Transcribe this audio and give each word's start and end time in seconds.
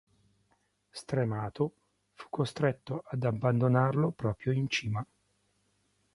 Stremato, 0.89 1.71
fu 2.15 2.25
costretto 2.31 3.03
ad 3.05 3.23
abbandonarlo 3.23 4.09
proprio 4.09 4.51
in 4.51 4.67
cima. 4.67 5.05